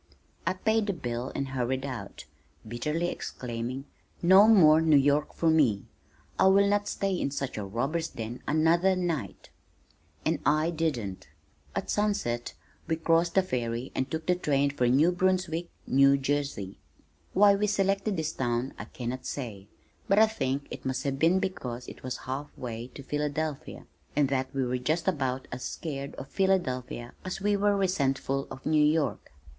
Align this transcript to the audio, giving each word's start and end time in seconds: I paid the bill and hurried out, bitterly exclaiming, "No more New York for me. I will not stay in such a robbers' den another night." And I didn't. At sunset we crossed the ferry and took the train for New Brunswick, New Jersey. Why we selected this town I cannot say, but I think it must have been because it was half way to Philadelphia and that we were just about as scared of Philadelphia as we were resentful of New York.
I 0.47 0.53
paid 0.53 0.87
the 0.87 0.93
bill 0.93 1.31
and 1.35 1.49
hurried 1.49 1.85
out, 1.85 2.25
bitterly 2.67 3.09
exclaiming, 3.09 3.85
"No 4.23 4.47
more 4.47 4.81
New 4.81 4.97
York 4.97 5.31
for 5.31 5.51
me. 5.51 5.85
I 6.39 6.47
will 6.47 6.67
not 6.67 6.87
stay 6.87 7.13
in 7.13 7.29
such 7.29 7.55
a 7.55 7.63
robbers' 7.63 8.07
den 8.07 8.41
another 8.47 8.95
night." 8.95 9.51
And 10.25 10.39
I 10.43 10.71
didn't. 10.71 11.27
At 11.75 11.91
sunset 11.91 12.55
we 12.87 12.95
crossed 12.95 13.35
the 13.35 13.43
ferry 13.43 13.91
and 13.93 14.09
took 14.09 14.25
the 14.25 14.33
train 14.33 14.71
for 14.71 14.87
New 14.87 15.11
Brunswick, 15.11 15.69
New 15.85 16.17
Jersey. 16.17 16.79
Why 17.33 17.53
we 17.53 17.67
selected 17.67 18.17
this 18.17 18.33
town 18.33 18.73
I 18.79 18.85
cannot 18.85 19.27
say, 19.27 19.67
but 20.07 20.17
I 20.17 20.25
think 20.25 20.65
it 20.71 20.83
must 20.83 21.03
have 21.03 21.19
been 21.19 21.37
because 21.37 21.87
it 21.87 22.01
was 22.01 22.17
half 22.25 22.49
way 22.57 22.87
to 22.95 23.03
Philadelphia 23.03 23.85
and 24.15 24.29
that 24.29 24.51
we 24.51 24.65
were 24.65 24.79
just 24.79 25.07
about 25.07 25.47
as 25.51 25.63
scared 25.63 26.15
of 26.15 26.27
Philadelphia 26.27 27.13
as 27.23 27.39
we 27.39 27.55
were 27.55 27.77
resentful 27.77 28.47
of 28.49 28.65
New 28.65 28.83
York. 28.83 29.31